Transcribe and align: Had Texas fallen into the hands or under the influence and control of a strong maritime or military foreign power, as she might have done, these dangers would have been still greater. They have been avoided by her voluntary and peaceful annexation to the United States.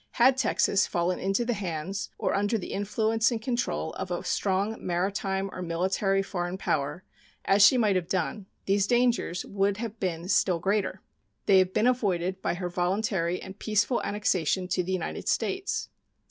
Had 0.13 0.35
Texas 0.35 0.87
fallen 0.87 1.19
into 1.19 1.45
the 1.45 1.53
hands 1.53 2.09
or 2.17 2.33
under 2.33 2.57
the 2.57 2.73
influence 2.73 3.29
and 3.29 3.39
control 3.39 3.93
of 3.93 4.09
a 4.09 4.23
strong 4.23 4.75
maritime 4.83 5.47
or 5.53 5.61
military 5.61 6.23
foreign 6.23 6.57
power, 6.57 7.03
as 7.45 7.63
she 7.63 7.77
might 7.77 7.95
have 7.95 8.07
done, 8.09 8.47
these 8.65 8.87
dangers 8.87 9.45
would 9.45 9.77
have 9.77 9.99
been 9.99 10.27
still 10.27 10.57
greater. 10.57 11.01
They 11.45 11.59
have 11.59 11.71
been 11.75 11.85
avoided 11.85 12.41
by 12.41 12.55
her 12.55 12.67
voluntary 12.67 13.39
and 13.39 13.59
peaceful 13.59 14.01
annexation 14.01 14.67
to 14.69 14.81
the 14.81 14.91
United 14.91 15.29
States. 15.29 15.89